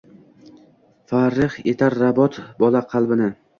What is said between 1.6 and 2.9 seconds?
etar robot bola